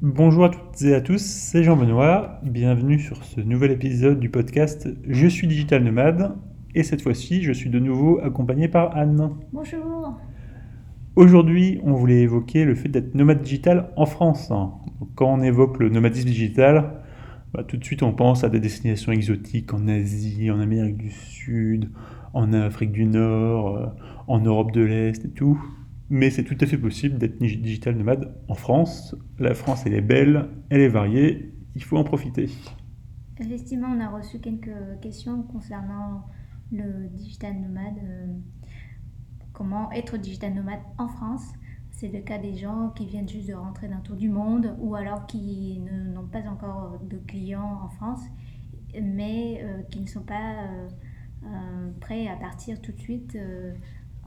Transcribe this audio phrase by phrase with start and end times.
[0.00, 2.38] Bonjour à toutes et à tous, c'est Jean-Benoît.
[2.44, 6.36] Bienvenue sur ce nouvel épisode du podcast Je suis digital nomade.
[6.76, 9.30] Et cette fois-ci, je suis de nouveau accompagné par Anne.
[9.52, 10.16] Bonjour.
[11.16, 14.52] Aujourd'hui, on voulait évoquer le fait d'être nomade digital en France.
[15.16, 17.02] Quand on évoque le nomadisme digital,
[17.52, 21.10] bah, tout de suite on pense à des destinations exotiques en Asie, en Amérique du
[21.10, 21.90] Sud,
[22.34, 23.86] en Afrique du Nord, euh,
[24.28, 25.60] en Europe de l'Est et tout.
[26.10, 29.14] Mais c'est tout à fait possible d'être digital nomade en France.
[29.38, 32.48] La France, elle est belle, elle est variée, il faut en profiter.
[33.38, 36.24] Effectivement, on a reçu quelques questions concernant
[36.72, 37.98] le digital nomade.
[38.02, 38.26] Euh,
[39.52, 41.44] comment être digital nomade en France
[41.90, 44.94] C'est le cas des gens qui viennent juste de rentrer d'un tour du monde ou
[44.94, 45.80] alors qui
[46.14, 48.22] n'ont pas encore de clients en France,
[49.00, 50.64] mais euh, qui ne sont pas
[51.44, 53.36] euh, prêts à partir tout de suite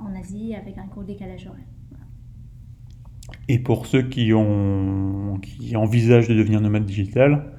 [0.01, 1.65] en Asie avec un gros décalage horaire.
[3.47, 7.53] Et pour ceux qui, ont, qui envisagent de devenir nomade digital,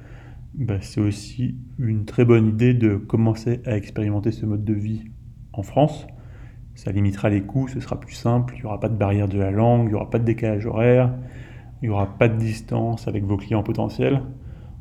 [0.53, 5.03] bah, c'est aussi une très bonne idée de commencer à expérimenter ce mode de vie
[5.51, 6.07] en France.
[6.75, 9.37] Ça limitera les coûts, ce sera plus simple, il n'y aura pas de barrière de
[9.37, 11.13] la langue, il n'y aura pas de décalage horaire,
[11.81, 14.21] il n'y aura pas de distance avec vos clients potentiels.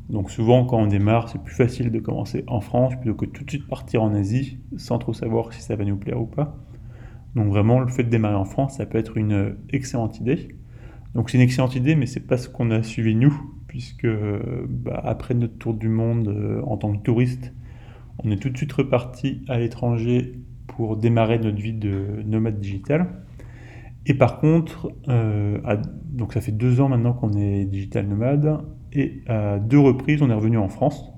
[0.09, 3.45] Donc souvent quand on démarre, c'est plus facile de commencer en France plutôt que tout
[3.45, 6.57] de suite partir en Asie sans trop savoir si ça va nous plaire ou pas.
[7.35, 10.49] Donc vraiment, le fait de démarrer en France, ça peut être une excellente idée.
[11.15, 13.35] Donc c'est une excellente idée, mais c'est pas ce qu'on a suivi nous,
[13.69, 14.09] puisque
[14.69, 17.53] bah, après notre tour du monde euh, en tant que touriste,
[18.25, 23.25] on est tout de suite reparti à l'étranger pour démarrer notre vie de nomade digital.
[24.07, 25.59] Et par contre, euh,
[26.05, 28.61] donc ça fait deux ans maintenant qu'on est digital nomade,
[28.93, 31.12] et à deux reprises on est revenu en France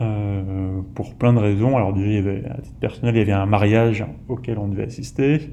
[0.00, 1.76] euh, pour plein de raisons.
[1.76, 5.50] Alors déjà, il à titre personnel, il y avait un mariage auquel on devait assister,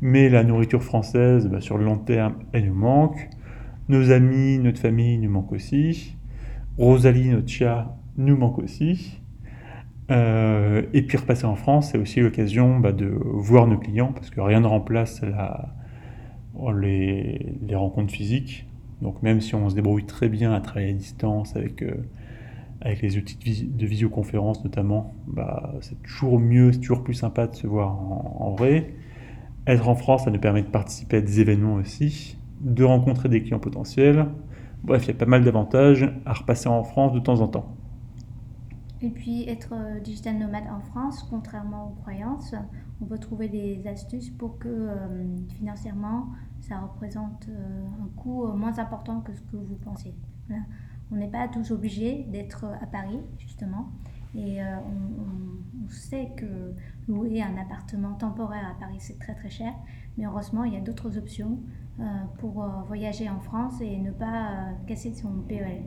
[0.00, 3.28] mais la nourriture française, bah, sur le long terme, elle nous manque.
[3.88, 6.16] Nos amis, notre famille nous manquent aussi.
[6.76, 9.20] Rosalie, notre chat, nous manque aussi.
[10.10, 14.30] Euh, et puis repasser en France, c'est aussi l'occasion bah, de voir nos clients, parce
[14.30, 15.74] que rien ne remplace la,
[16.74, 18.66] les, les, rencontres physiques.
[19.02, 21.94] Donc même si on se débrouille très bien à travailler à distance avec euh,
[22.80, 27.54] avec les outils de, visioconférence notamment, bah, c'est toujours mieux, c'est toujours plus sympa de
[27.54, 28.94] se voir en, vrai.
[29.66, 33.42] Être en France, ça nous permet de participer à des événements aussi, de rencontrer des
[33.42, 34.26] clients potentiels.
[34.84, 37.74] Bref, il y a pas mal d'avantages à repasser en France de temps en temps.
[39.00, 42.54] Et puis être euh, digital nomade en France, contrairement aux croyances,
[43.00, 46.28] on peut trouver des astuces pour que euh, financièrement,
[46.60, 50.14] ça représente euh, un coût moins important que ce que vous pensez.
[51.10, 53.90] On n'est pas tous obligés d'être à Paris, justement.
[54.34, 56.44] Et euh, on, sait que
[57.08, 59.72] louer un appartement temporaire à Paris, c'est très très cher.
[60.16, 61.60] Mais heureusement, il y a d'autres options
[61.98, 62.02] euh,
[62.38, 65.82] pour euh, voyager en France et ne pas casser son PEL.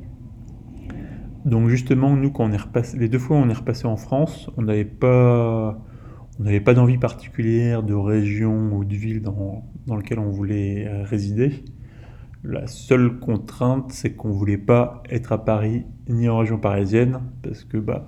[1.46, 3.96] Donc justement, nous, quand on est repassé, les deux fois où on est repassé en
[3.96, 5.80] France, on n'avait pas,
[6.40, 11.04] on n'avait pas d'envie particulière de région ou de ville dans, dans lequel on voulait
[11.04, 11.64] résider.
[12.44, 17.64] La seule contrainte, c'est qu'on voulait pas être à Paris ni en région parisienne, parce
[17.64, 18.08] que bah,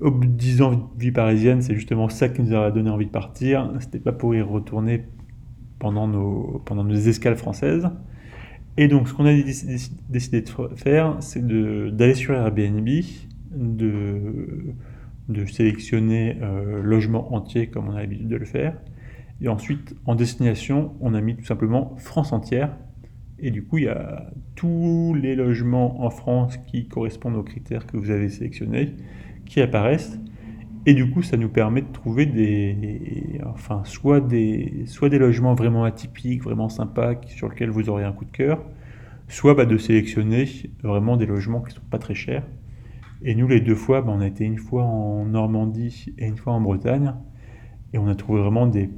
[0.00, 2.88] au bout de 10 ans de vie parisienne, c'est justement ça qui nous a donné
[2.88, 3.70] envie de partir.
[3.80, 5.04] C'était pas pour y retourner
[5.78, 7.88] pendant nos, pendant nos escales françaises.
[8.78, 9.34] Et donc, ce qu'on a
[10.08, 12.88] décidé de faire, c'est d'aller sur Airbnb,
[13.54, 14.74] de,
[15.28, 18.74] de sélectionner euh, logement entier comme on a l'habitude de le faire.
[19.42, 22.70] Et ensuite, en destination, on a mis tout simplement France entière
[23.42, 27.86] et du coup, il y a tous les logements en France qui correspondent aux critères
[27.86, 28.94] que vous avez sélectionnés
[29.46, 30.18] qui apparaissent.
[30.86, 35.54] Et du coup, ça nous permet de trouver des, enfin, soit des, soit des logements
[35.54, 38.64] vraiment atypiques, vraiment sympas, sur lesquels vous aurez un coup de cœur,
[39.28, 40.46] soit bah, de sélectionner
[40.82, 42.46] vraiment des logements qui ne sont pas très chers.
[43.22, 46.38] Et nous, les deux fois, bah, on a été une fois en Normandie et une
[46.38, 47.14] fois en Bretagne,
[47.92, 48.88] et on a trouvé vraiment des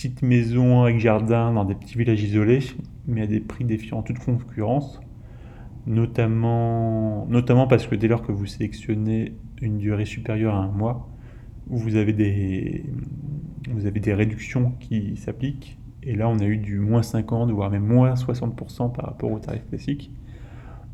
[0.00, 2.60] petites maisons avec jardin dans des petits villages isolés,
[3.06, 4.98] mais à des prix défiant toute concurrence,
[5.86, 11.10] notamment, notamment parce que dès lors que vous sélectionnez une durée supérieure à un mois,
[11.66, 12.86] vous avez des,
[13.70, 15.78] vous avez des réductions qui s'appliquent.
[16.02, 19.38] Et là, on a eu du moins 50, voire même moins 60% par rapport au
[19.38, 20.10] tarif classique.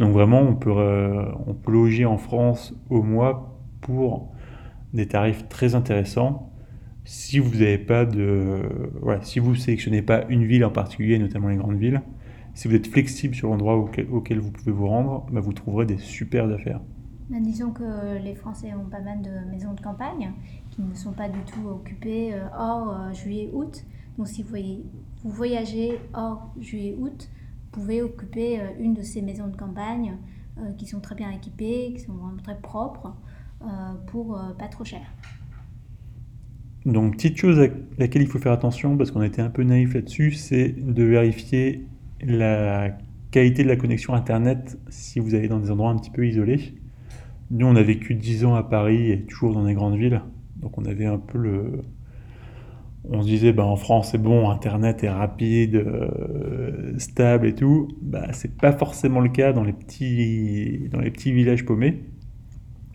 [0.01, 4.33] Donc vraiment, on peut, euh, on peut loger en France au mois pour
[4.95, 6.51] des tarifs très intéressants
[7.07, 8.63] si vous n'avez pas de,
[9.01, 12.03] voilà, si vous sélectionnez pas une ville en particulier, notamment les grandes villes,
[12.55, 15.99] si vous êtes flexible sur l'endroit auquel, vous pouvez vous rendre, bah, vous trouverez des
[15.99, 16.81] super affaires.
[17.31, 20.33] Bah, disons que les Français ont pas mal de maisons de campagne
[20.71, 23.85] qui ne sont pas du tout occupées euh, hors euh, juillet-août.
[24.19, 24.57] Donc si vous,
[25.23, 27.29] vous voyagez hors juillet-août,
[27.71, 30.17] pouvez occuper une de ces maisons de campagne
[30.79, 33.15] qui sont très bien équipées, qui sont vraiment très propres,
[34.07, 35.03] pour pas trop cher.
[36.87, 37.67] Donc, petite chose à
[37.99, 41.85] laquelle il faut faire attention, parce qu'on été un peu naïf là-dessus, c'est de vérifier
[42.25, 42.97] la
[43.33, 46.77] qualité de la connexion Internet si vous allez dans des endroits un petit peu isolés.
[47.51, 50.23] Nous, on a vécu 10 ans à Paris et toujours dans des grandes villes.
[50.59, 51.83] Donc, on avait un peu le.
[53.11, 57.89] On se disait, bah, en France, c'est bon, Internet est rapide, euh, stable et tout.
[58.01, 62.05] Bah, c'est pas forcément le cas dans les petits, dans les petits villages paumés.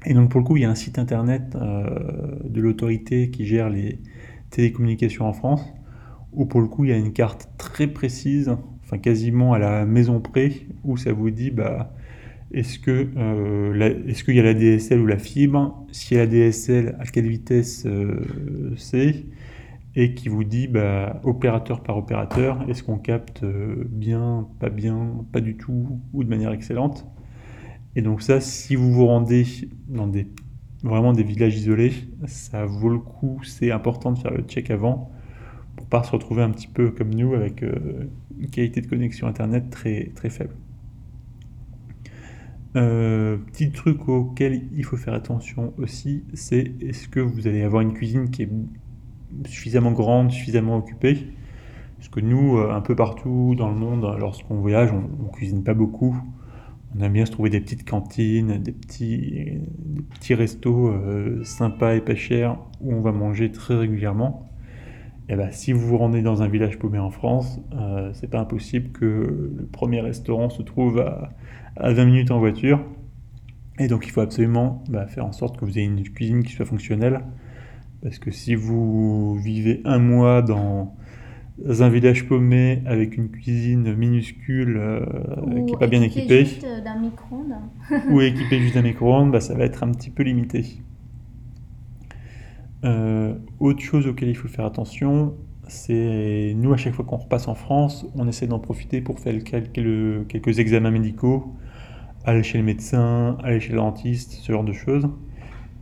[0.05, 3.45] Et donc, pour le coup, il y a un site internet euh, de l'autorité qui
[3.45, 3.99] gère les
[4.49, 5.63] télécommunications en France,
[6.33, 8.55] où pour le coup, il y a une carte très précise
[8.97, 10.51] quasiment à la maison près,
[10.83, 11.93] où ça vous dit bah,
[12.51, 15.85] est-ce que euh, est-ce qu'il y a la DSL ou la fibre?
[15.91, 18.21] Si y a la DSL, à quelle vitesse euh,
[18.77, 19.25] c'est?
[19.95, 25.41] Et qui vous dit bah, opérateur par opérateur, est-ce qu'on capte bien, pas bien, pas
[25.41, 27.05] du tout ou de manière excellente?
[27.95, 29.45] Et donc ça, si vous vous rendez
[29.87, 30.27] dans des
[30.83, 31.93] vraiment des villages isolés,
[32.25, 33.39] ça vaut le coup.
[33.43, 35.11] C'est important de faire le check avant
[35.75, 39.69] pour pas se retrouver un petit peu comme nous avec une qualité de connexion Internet
[39.69, 40.55] très, très faible.
[42.77, 47.81] Euh, petit truc auquel il faut faire attention aussi, c'est est-ce que vous allez avoir
[47.81, 48.49] une cuisine qui est
[49.45, 51.27] suffisamment grande, suffisamment occupée?
[51.97, 55.63] Parce que nous, euh, un peu partout dans le monde, lorsqu'on voyage, on, ne cuisine
[55.63, 56.15] pas beaucoup.
[56.95, 59.59] On aime bien se trouver des petites cantines, des petits,
[60.09, 64.49] petits restos euh, sympas et pas chers où on va manger très régulièrement.
[65.29, 68.39] Eh ben, si vous vous rendez dans un village paumé en France, euh, c'est pas
[68.39, 69.05] impossible que
[69.57, 71.31] le premier restaurant se trouve à,
[71.77, 72.83] 20 minutes en voiture.
[73.79, 76.51] Et donc il faut absolument bah, faire en sorte que vous ayez une cuisine qui
[76.51, 77.21] soit fonctionnelle.
[78.01, 80.95] Parce que si vous vivez un mois dans
[81.79, 85.05] un village paumé avec une cuisine minuscule euh,
[85.65, 87.55] qui n'est pas bien équipée, juste d'un micro-ondes.
[88.09, 90.65] ou équipée juste d'un micro-ondes, bah, ça va être un petit peu limité.
[92.83, 95.35] Euh, autre chose auquel il faut faire attention,
[95.67, 99.43] c'est nous à chaque fois qu'on repasse en France, on essaie d'en profiter pour faire
[99.43, 101.53] quelques, quelques examens médicaux,
[102.25, 105.07] aller chez le médecin, aller chez le dentiste, ce genre de choses.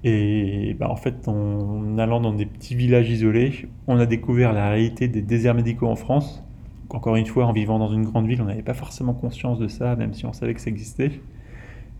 [0.04, 4.70] Et bah, en fait, en allant dans des petits villages isolés, on a découvert la
[4.70, 6.44] réalité des déserts médicaux en France.
[6.90, 9.68] Encore une fois, en vivant dans une grande ville, on n'avait pas forcément conscience de
[9.68, 11.12] ça, même si on savait que ça existait.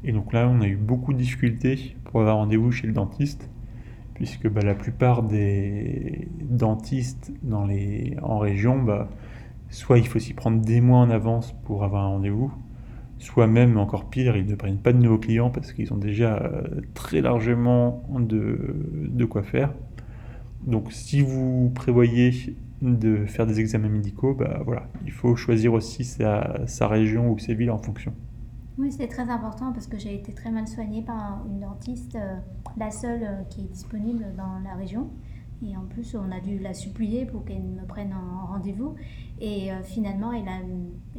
[0.04, 3.50] Et donc là, on a eu beaucoup de difficultés pour avoir rendez-vous chez le dentiste
[4.20, 7.32] puisque bah, la plupart des dentistes
[8.22, 9.08] en région, bah,
[9.70, 12.52] soit il faut s'y prendre des mois en avance pour avoir un rendez-vous,
[13.20, 16.38] soit même encore pire, ils ne prennent pas de nouveaux clients parce qu'ils ont déjà
[16.38, 19.74] euh, très largement de, quoi faire.
[20.66, 26.04] Donc si vous prévoyez de faire des examens médicaux, bah, voilà, il faut choisir aussi
[26.06, 28.14] sa, sa région ou ses villes en fonction.
[28.80, 32.38] Oui, c'est très important parce que j'ai été très mal soignée par une dentiste, euh,
[32.78, 35.10] la seule euh, qui est disponible dans la région.
[35.66, 38.96] Et en plus, on a dû la supplier pour qu'elle me prenne en rendez-vous.
[39.42, 40.60] Et euh, finalement, elle a,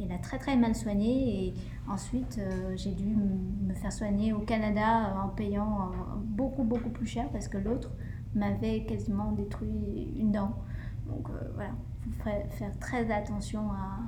[0.01, 1.47] elle a très très mal soigné.
[1.47, 1.53] Et
[1.87, 2.39] ensuite,
[2.75, 5.91] j'ai dû me faire soigner au Canada en payant
[6.23, 7.91] beaucoup beaucoup plus cher parce que l'autre
[8.33, 10.55] m'avait quasiment détruit une dent.
[11.07, 11.71] Donc voilà,
[12.07, 13.99] il faut faire très attention à,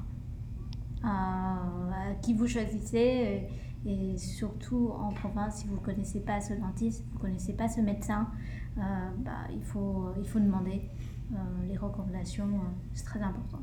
[1.04, 3.50] à, qui vous choisissez.
[3.86, 7.68] Et, surtout en province, si vous ne connaissez pas ce dentiste, vous ne connaissez pas
[7.68, 10.82] ce médecin, euh, bah, il, faut, il faut demander
[11.32, 11.36] euh,
[11.68, 12.46] les recommandations.
[12.46, 13.62] Euh, c'est très important.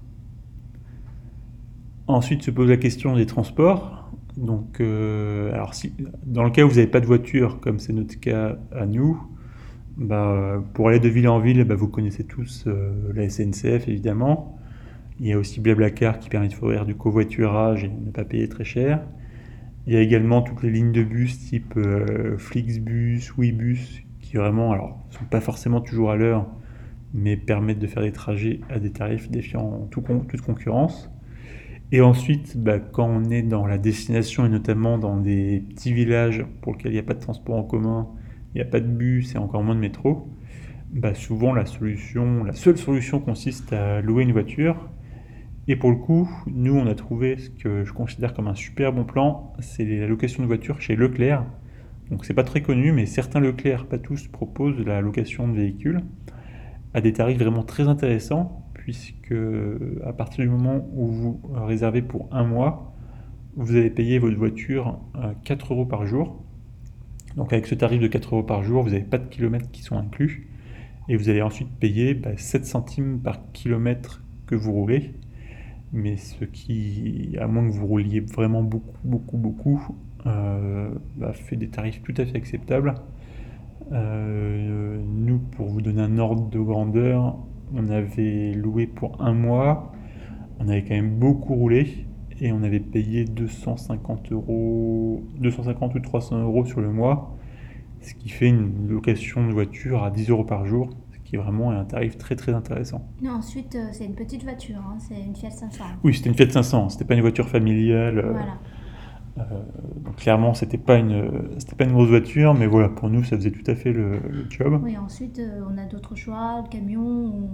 [2.07, 4.11] Ensuite se pose la question des transports.
[4.37, 5.93] Donc, alors si,
[6.25, 9.21] dans le cas où vous n'avez pas de voiture, comme c'est notre cas à nous,
[9.97, 12.67] bah, pour aller de ville en ville, bah, vous connaissez tous
[13.13, 14.59] la SNCF évidemment.
[15.21, 18.49] Il y a aussi Blablacar qui permet de fournir du covoiturage et ne pas payer
[18.49, 19.03] très cher.
[19.87, 24.71] Il y a également toutes les lignes de bus type euh, Flixbus, Ouibus, qui vraiment,
[24.71, 26.47] alors, sont pas forcément toujours à l'heure,
[27.13, 31.11] mais permettent de faire des trajets à des tarifs défiant toute concurrence.
[31.91, 36.47] Et ensuite, bah, quand on est dans la destination et notamment dans des petits villages
[36.61, 38.07] pour lesquels il n'y a pas de transport en commun,
[38.55, 40.29] il n'y a pas de bus et encore moins de métro,
[40.93, 44.89] bah, souvent la solution, la seule solution consiste à louer une voiture
[45.67, 48.93] et pour le coup, nous, on a trouvé ce que je considère comme un super
[48.93, 51.45] bon plan, c'est la location de voitures chez Leclerc.
[52.11, 56.01] Donc c'est pas très connu, mais certains Leclerc, pas tous, proposent la location de véhicules
[56.93, 59.35] à des tarifs vraiment très intéressants, puisque
[60.05, 62.93] à partir du moment où vous réservez pour un mois,
[63.57, 64.99] vous allez payer votre voiture
[65.45, 66.43] 4 euros par jour.
[67.37, 69.83] Donc avec ce tarif de 4 euros par jour, vous n'avez pas de kilomètres qui
[69.83, 70.49] sont inclus,
[71.09, 75.15] et vous allez ensuite payer 7 bah, centimes par kilomètre que vous roulez.
[75.93, 79.81] Mais ce qui, à moins que vous rouliez vraiment beaucoup, beaucoup, beaucoup,
[80.25, 82.95] bah, fait des tarifs tout à fait acceptables.
[83.93, 87.37] Euh, nous, pour vous donner un ordre de grandeur,
[87.75, 89.93] on avait loué pour un mois,
[90.61, 92.07] on avait quand même beaucoup roulé
[92.41, 97.37] et on avait payé 250 euros, 250 ou 300 euros sur le mois,
[98.01, 101.39] ce qui fait une location de voiture à 10 euros par jour, ce qui est
[101.39, 103.03] vraiment un tarif très très intéressant.
[103.23, 105.85] Non, ensuite, euh, c'est une petite voiture, hein, c'est une Fiat 500.
[106.05, 108.19] Oui, c'était une Fiat 500, c'était pas une voiture familiale.
[108.19, 108.53] euh, Voilà.
[108.53, 108.55] euh,
[109.37, 113.37] donc clairement, c'était pas une, c'était pas une grosse voiture, mais voilà, pour nous, ça
[113.37, 114.81] faisait tout à fait le, le job.
[114.83, 117.01] Oui, ensuite, euh, on a d'autres choix, le camion.
[117.03, 117.51] On,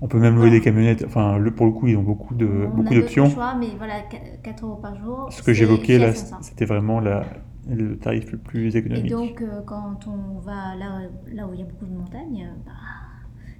[0.00, 0.50] On peut même louer Voilà.
[0.50, 1.04] des camionnettes.
[1.06, 3.30] Enfin, le, pour le coup, ils ont beaucoup de on beaucoup a d'options.
[3.30, 3.94] choix, mais voilà,
[4.42, 5.32] 4 euros par jour.
[5.32, 6.36] Ce que j'évoquais là, 500.
[6.42, 7.24] c'était vraiment la,
[7.68, 9.10] le tarif le plus Et économique.
[9.10, 11.02] donc, euh, quand on va là,
[11.32, 12.72] là où il y a beaucoup de montagnes, euh, bah,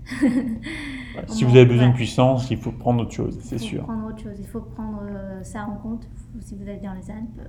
[1.28, 3.87] si vous avez besoin de puissance, il faut prendre autre chose, c'est sûr.
[4.38, 6.04] Il faut prendre euh, ça en compte.
[6.14, 7.49] Faut- Si vous êtes dans les Alpes,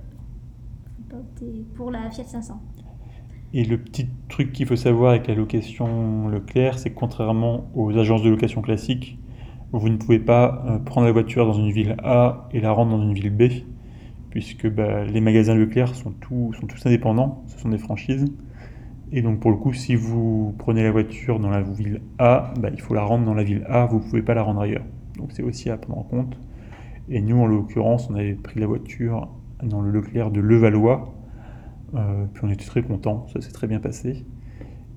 [0.96, 2.60] faut pas opter pour la Fiat 500.
[3.52, 7.96] Et le petit truc qu'il faut savoir avec la location Leclerc, c'est que contrairement aux
[7.96, 9.18] agences de location classiques,
[9.72, 12.96] vous ne pouvez pas euh, prendre la voiture dans une ville A et la rendre
[12.96, 13.44] dans une ville B,
[14.30, 16.52] puisque bah, les magasins Leclerc sont tous
[16.84, 18.24] indépendants, ce sont des franchises.
[19.12, 22.70] Et donc pour le coup, si vous prenez la voiture dans la ville A, bah,
[22.72, 24.84] il faut la rendre dans la ville A, vous ne pouvez pas la rendre ailleurs.
[25.16, 26.36] Donc c'est aussi à prendre en compte.
[27.08, 29.28] Et nous, en l'occurrence, on avait pris la voiture
[29.62, 31.14] dans le Leclerc de Levallois,
[31.94, 34.24] euh, puis on était très contents, ça s'est très bien passé.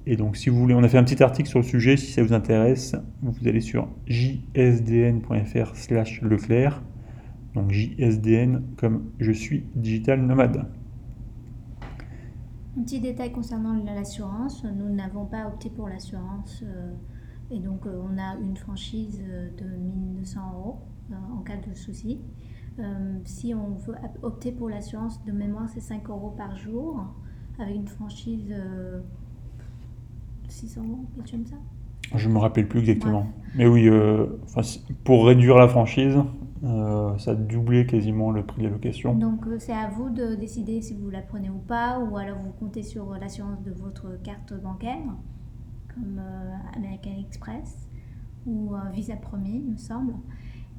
[0.06, 2.12] Et donc si vous voulez, on a fait un petit article sur le sujet, si
[2.12, 6.82] ça vous intéresse, vous allez sur jsdn.fr slash Leclerc,
[7.54, 10.66] donc JSDN comme je suis digital nomade.
[12.78, 16.94] Un petit détail concernant l'assurance, nous n'avons pas opté pour l'assurance euh,
[17.52, 20.80] et donc euh, on a une franchise de 1200 euros
[21.12, 22.20] en cas de souci.
[22.80, 27.06] Euh, si on veut opter pour l'assurance, de mémoire c'est 5 euros par jour
[27.60, 29.00] avec une franchise euh,
[30.48, 31.58] 600 euros, quelque chose comme ça.
[32.16, 33.28] Je me rappelle plus exactement.
[33.56, 34.28] Mais oui, euh,
[35.04, 36.18] pour réduire la franchise,
[36.64, 39.14] euh, ça a doublé quasiment le prix de la location.
[39.16, 42.38] Donc euh, c'est à vous de décider si vous la prenez ou pas, ou alors
[42.40, 44.98] vous comptez sur l'assurance de votre carte bancaire,
[45.94, 47.88] comme euh, American Express
[48.46, 50.14] ou Visa Premier, il me semble.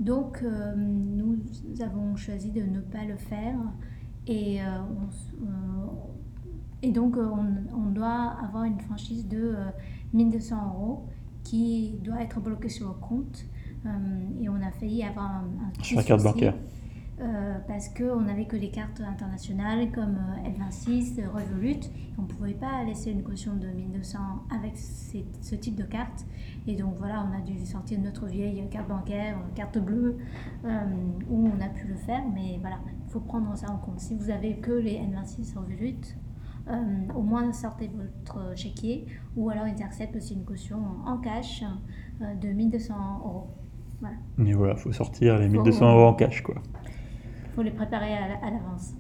[0.01, 1.39] Donc euh, nous
[1.81, 3.57] avons choisi de ne pas le faire
[4.27, 5.87] et, euh, on euh,
[6.83, 9.65] et donc on, on doit avoir une franchise de euh,
[10.13, 11.07] 1200 euros
[11.43, 13.45] qui doit être bloquée sur le compte.
[14.43, 16.55] Et on a failli avoir un, un petit Sur la carte bancaire.
[17.21, 21.81] Euh, parce qu'on n'avait que les cartes internationales comme euh, L26, euh, Revolut.
[22.17, 24.19] On ne pouvait pas laisser une caution de 1200
[24.57, 26.25] avec ces- ce type de carte.
[26.69, 30.19] Et donc voilà, on a dû sortir notre vieille carte bancaire, carte bleue,
[31.29, 32.23] où on a pu le faire.
[32.35, 33.99] Mais voilà, il faut prendre ça en compte.
[33.99, 35.97] Si vous avez que les N26 Revolut,
[36.69, 36.75] euh,
[37.17, 39.07] au moins sortez votre chéquier
[39.37, 41.65] ou alors ils acceptent aussi une caution en cash
[42.23, 42.95] euh, de 1200
[43.25, 43.49] euros.
[44.01, 46.55] Voilà, Mais voilà, faut sortir les Faut- 1200 euros en cash, quoi.
[47.63, 48.95] Les préparer à la- à l'avance.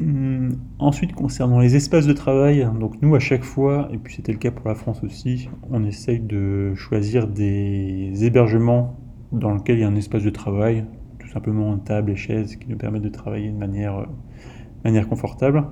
[0.00, 4.32] Hum, Ensuite, concernant les espaces de travail, donc nous à chaque fois, et puis c'était
[4.32, 9.00] le cas pour la France aussi, on essaye de choisir des hébergements
[9.32, 10.84] dans lesquels il y a un espace de travail,
[11.18, 14.04] tout simplement une table et chaises qui nous permettent de travailler de manière, euh,
[14.84, 15.64] manière confortable.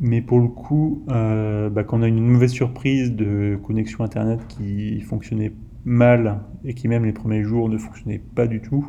[0.00, 4.40] Mais pour le coup, euh, bah, quand on a une mauvaise surprise de connexion Internet
[4.48, 5.52] qui fonctionnait
[5.84, 8.86] mal et qui même les premiers jours ne fonctionnait pas du tout,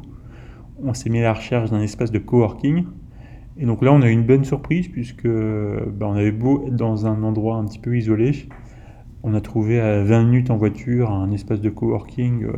[0.82, 2.86] on s'est mis à la recherche d'un espace de coworking.
[3.58, 6.76] Et donc là, on a eu une bonne surprise puisque bah, on avait beau être
[6.76, 8.48] dans un endroit un petit peu isolé,
[9.26, 12.52] on a trouvé à 20 minutes en voiture un espace de coworking euh,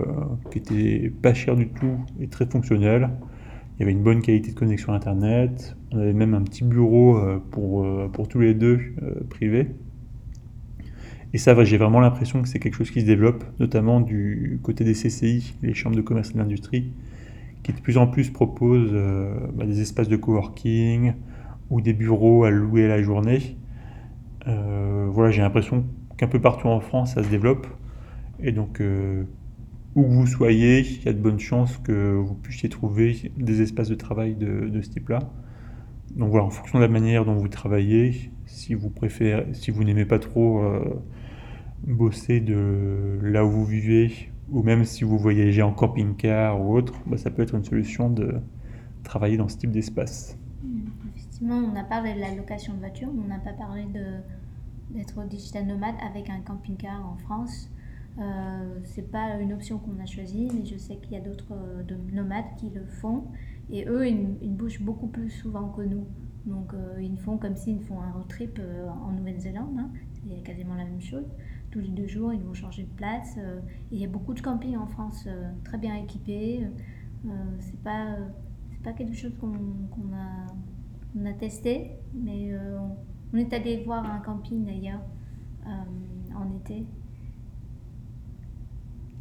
[0.52, 3.12] qui était pas cher du tout et très fonctionnel.
[3.78, 5.76] Il y avait une bonne qualité de connexion Internet.
[5.92, 9.68] On avait même un petit bureau euh, pour, euh, pour tous les deux euh, privé.
[11.34, 14.86] Et ça, j'ai vraiment l'impression que c'est quelque chose qui se développe, notamment du côté
[14.86, 16.94] des CCI, les chambres de commerce et de l'industrie,
[17.66, 21.14] qui de plus en plus proposent euh, bah, des espaces de coworking
[21.72, 23.58] ou des bureaux à louer la journée.
[24.48, 25.84] Euh, voilà, j'ai l'impression
[26.16, 27.66] qu'un peu partout en France, ça se développe.
[28.40, 29.24] Et donc, euh,
[29.96, 33.64] où que vous soyez, il y a de bonnes chances que vous puissiez trouver des
[33.64, 35.20] espaces de travail de, ce type-là.
[36.16, 39.84] Donc voilà, en fonction de la manière dont vous travaillez, si vous préférez, si vous
[39.84, 40.64] n'aimez pas trop
[41.88, 46.94] bosser de là où vous vivez, ou même si vous voyagez en camping-car ou autre,
[47.06, 48.36] bah, ça peut être une solution de
[49.04, 50.38] travailler dans ce type d'espace.
[50.64, 50.80] Mm.
[51.16, 53.86] Effectivement, on a parlé de la location de voiture, mais on n'a pas parlé
[54.94, 57.70] d'être digital nomade avec un camping-car en France.
[58.18, 61.52] Euh, c'est pas une option qu'on a choisie, mais je sais qu'il y a d'autres
[61.52, 63.26] euh, de nomades qui le font.
[63.70, 66.06] Et eux, ils, ils bougent beaucoup plus souvent que nous.
[66.46, 69.78] Donc euh, ils font comme s'ils font un road trip euh, en Nouvelle-Zélande.
[69.80, 69.90] hein.
[70.14, 71.26] C'est quasiment la même chose.
[71.76, 73.36] Tous les deux jours, ils vont changer de place.
[73.38, 73.60] euh,
[73.92, 76.66] et il y a beaucoup de campings en France euh, très bien équipés.
[77.26, 77.30] Euh,
[77.60, 78.16] c'est pas,
[78.72, 79.52] c'est pas quelque chose qu'on
[80.14, 80.48] a,
[81.20, 82.54] on a testé, mais
[83.34, 85.02] on, est allé voir un camping d'ailleurs
[85.66, 86.86] en été.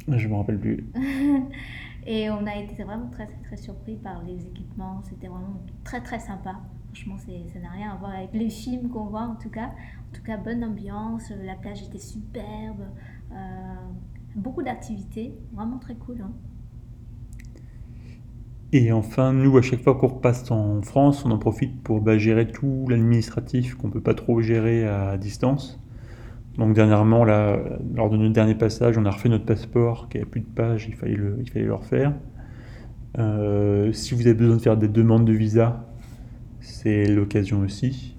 [0.07, 0.85] Je me rappelle plus.
[2.07, 5.01] Et on a été vraiment très, très surpris par les équipements.
[5.03, 6.55] C'était vraiment très, très sympa.
[6.95, 9.65] Franchement, ça n'a rien à voir avec les films qu'on voit, en tout cas.
[9.65, 11.29] En tout cas, bonne ambiance.
[11.43, 12.85] La plage était superbe.
[13.33, 13.35] euh,
[14.37, 15.33] beaucoup d'activités.
[15.53, 16.21] Vraiment très cool.
[16.21, 16.31] hein.
[18.71, 22.17] Et enfin, nous, à chaque fois qu'on repasse en France, on en profite pour bah,
[22.17, 25.81] gérer tout l'administratif qu'on peut pas trop gérer à distance.
[26.57, 27.59] Donc dernièrement, là,
[27.93, 30.87] lors de notre dernier passage, on a refait notre passeport qui avait plus de pages,
[30.87, 32.13] il fallait le, il fallait le refaire.
[33.17, 35.85] Euh, si vous avez besoin de faire des demandes de visa,
[36.65, 38.17] c'est l'occasion aussi.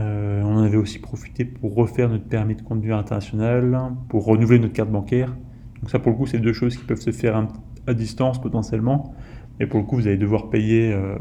[0.00, 3.76] Euh, on en avait aussi profité pour refaire notre permis de conduire international,
[4.08, 5.36] pour renouveler notre carte bancaire.
[5.80, 7.46] Donc ça, pour le coup, c'est deux choses qui peuvent se faire
[7.86, 9.14] à distance potentiellement.
[9.60, 11.16] Et pour le coup, vous allez devoir payer euh,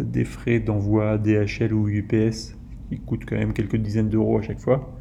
[0.00, 2.56] des frais d'envoi DHL ou UPS
[2.88, 4.96] qui coûtent quand même quelques dizaines d'euros à chaque fois.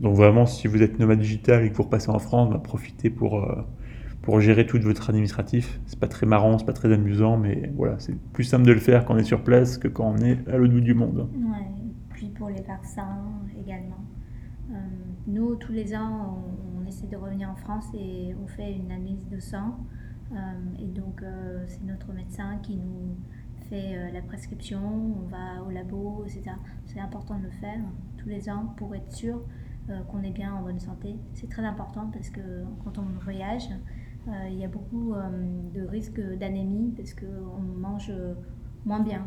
[0.00, 3.10] Donc vraiment, si vous êtes nomade digital et que vous repassez en France, bah, profitez
[3.10, 3.62] pour, euh,
[4.22, 5.80] pour gérer tout votre administratif.
[5.86, 8.80] C'est pas très marrant, c'est pas très amusant, mais voilà, c'est plus simple de le
[8.80, 11.28] faire quand on est sur place que quand on est à l'autre bout du monde.
[12.10, 13.24] Puis pour les vaccins
[13.58, 14.04] également.
[14.70, 14.74] Euh,
[15.26, 16.44] nous, tous les ans,
[16.76, 19.78] on, essaie de revenir en France et on fait une analyse de sang.
[20.32, 20.36] Euh,
[20.80, 23.16] et donc, euh, c'est notre médecin qui nous
[23.68, 24.80] fait la prescription.
[24.80, 26.56] On va au labo, etc.
[26.86, 27.78] C'est important de le faire
[28.18, 29.40] tous les ans pour être sûr
[30.08, 31.16] qu'on est bien en bonne santé.
[31.34, 32.40] C'est très important parce que
[32.84, 33.68] quand on voyage,
[34.50, 35.20] il y a beaucoup euh,
[35.74, 38.34] de risques d'anémie parce qu'on mange euh,
[38.84, 39.26] moins bien.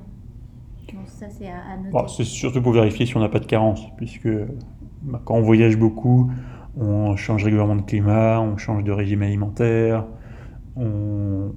[1.08, 4.28] Ça, c'est à, à c'est surtout pour vérifier si on n'a pas de carence, puisque
[5.02, 6.32] bah, quand on voyage beaucoup,
[6.76, 10.06] on change régulièrement de climat, on change de régime alimentaire,
[10.76, 11.52] on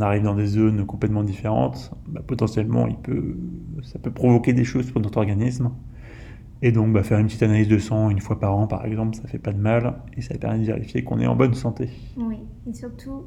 [0.00, 3.36] arrive dans des zones complètement différentes, bah, potentiellement il peut,
[3.82, 5.70] ça peut provoquer des choses pour notre organisme.
[6.62, 9.16] Et donc bah, faire une petite analyse de sang une fois par an par exemple,
[9.16, 11.90] ça fait pas de mal et ça permet de vérifier qu'on est en bonne santé.
[12.16, 13.24] Oui, et surtout,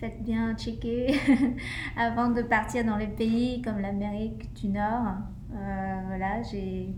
[0.00, 1.14] faites bien checker
[1.96, 5.14] avant de partir dans les pays comme l'Amérique du Nord.
[5.54, 6.88] Euh, voilà, j'ai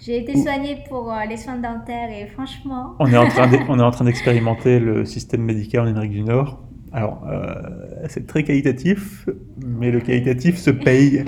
[0.00, 3.58] j'ai- été soignée pour euh, les soins dentaires et franchement, On est en train d'e-
[3.68, 6.62] on est en train d'expérimenter le système médical en Amérique du Nord.
[6.92, 7.54] Alors, euh,
[8.08, 9.28] c'est très qualitatif,
[9.64, 11.24] mais le qualitatif se paye.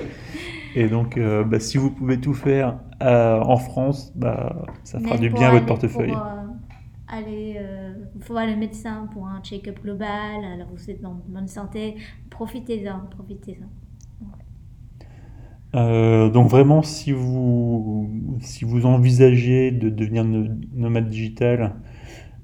[0.75, 5.17] Et donc, euh, bah, si vous pouvez tout faire euh, en France, bah, ça fera
[5.17, 6.13] même du bien à votre portefeuille.
[6.13, 6.47] Pour, euh,
[7.09, 7.61] aller
[8.15, 11.97] voir le médecin pour un check-up global, alors vous êtes en bonne santé,
[12.31, 13.69] profitez-en, profitez-en.
[15.75, 21.77] Euh, donc vraiment, si vous, si vous envisagez de devenir no- nomade digital,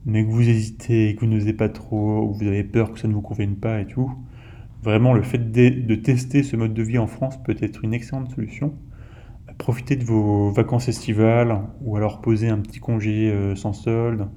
[0.06, 3.08] mais que vous hésitez, que vous n'osez pas trop, ou vous avez peur que ça
[3.08, 4.12] ne vous convienne pas et tout,
[4.82, 7.94] vraiment le fait de, de tester ce mode de vie en France peut être une
[7.94, 8.74] excellente solution.
[9.58, 14.28] Profitez de vos vacances estivales, ou alors poser un petit congé euh, sans solde,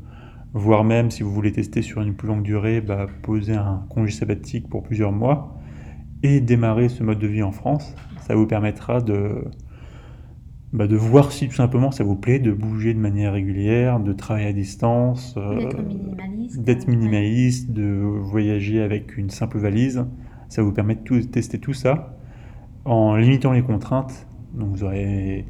[0.54, 4.12] voire même si vous voulez tester sur une plus longue durée, bah, poser un congé
[4.14, 5.58] sabbatique pour plusieurs mois
[6.24, 7.96] et démarrer ce mode de vie en France.
[8.28, 9.46] Ça vous permettra de,
[10.74, 14.14] bah, de voir si tout simplement ça vous plaît, de bouger de manière régulière, de
[14.14, 16.64] travailler à distance, euh, D'être minimaliste.
[16.64, 16.96] d'être ouais.
[16.96, 17.84] minimaliste, de
[18.22, 20.06] voyager avec une simple valise.
[20.52, 22.14] Ça vous permet de tout- tester tout ça
[22.84, 24.28] en limitant les contraintes.
[24.54, 25.46] Donc vous aurez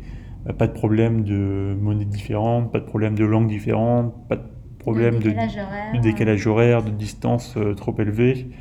[0.45, 4.43] bah, pas de problème de monnaie différente, pas de problème de langue différente, pas de
[4.77, 8.51] problème de, décalage horaire, de décalage horaire, de distance euh, trop élevée.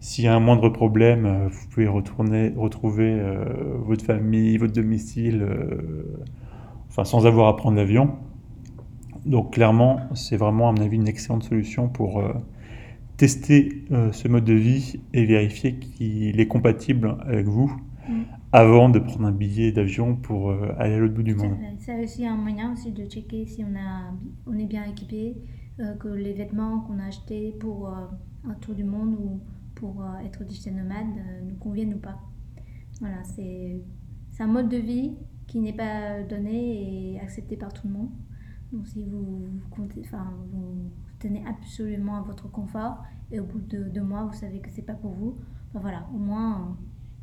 [0.00, 3.46] S'il y a un moindre problème, euh, vous pouvez retourner, retrouver euh,
[3.78, 6.02] votre famille, votre domicile, euh,
[6.90, 8.16] enfin sans avoir à prendre l'avion.
[9.24, 12.34] Donc clairement, c'est vraiment à mon avis une excellente solution pour euh,
[13.20, 17.70] tester euh, ce mode de vie et vérifier qu'il est compatible avec vous
[18.08, 18.22] Mm.
[18.52, 21.54] avant de prendre un billet d'avion pour euh, aller à l'autre bout du monde.
[21.78, 24.14] C'est aussi un moyen aussi de checker si on, a,
[24.46, 25.36] on est bien équipé,
[25.80, 29.40] euh, que les vêtements qu'on a achetés pour un tour du monde ou
[29.74, 31.06] pour être digital nomade
[31.44, 32.18] nous conviennent ou pas.
[33.00, 33.82] Voilà, c'est
[34.32, 35.12] c'est un mode de vie
[35.46, 38.10] qui n'est pas donné et accepté par tout le monde.
[38.72, 42.98] Donc si vous, comptez, enfin, vous tenez absolument à votre confort
[43.30, 45.36] et au bout de deux mois vous savez que c'est pas pour vous,
[45.72, 46.58] ben voilà, au moins euh,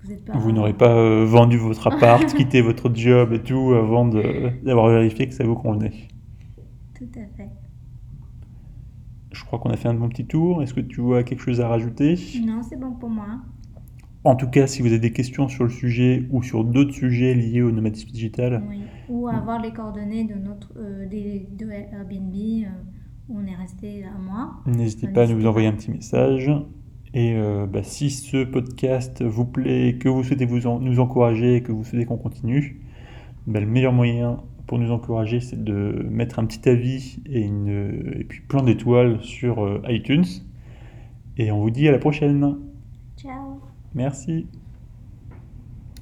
[0.03, 0.37] vous n'êtes pas.
[0.37, 5.27] Vous n'aurez pas euh, vendu votre appart, quitté votre job et tout avant d'avoir vérifié
[5.27, 6.07] que ça vous convenait.
[6.95, 7.49] Tout à fait.
[9.31, 10.63] Je crois qu'on a fait un bon petit tour.
[10.63, 12.17] Est-ce que tu vois quelque chose à rajouter?
[12.45, 13.41] Non, c'est bon pour moi.
[14.23, 17.33] En tout cas, si vous avez des questions sur le sujet ou sur d'autres sujets
[17.33, 18.81] liés au nomadisme digital, Oui.
[19.09, 22.67] Ou avoir les coordonnées de notre euh, des, de Airbnb euh,
[23.29, 24.55] on est resté un mois.
[24.65, 26.51] n'hésitez pas à nous envoyer un petit message.
[27.13, 31.61] Et euh, bah, si ce podcast vous plaît, que vous souhaitez vous en- nous encourager,
[31.61, 32.81] que vous souhaitez qu'on continue,
[33.47, 38.13] bah, le meilleur moyen pour nous encourager, c'est de mettre un petit avis et, une,
[38.19, 40.25] et puis plein d'étoiles sur euh, iTunes.
[41.37, 42.57] Et on vous dit à la prochaine.
[43.17, 43.61] Ciao.
[43.95, 44.47] Merci.